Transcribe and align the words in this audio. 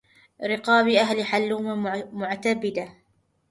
رقاب 0.43 0.87
أهل 0.87 1.19
الحلوم 1.19 1.83
معتبده 2.13 2.93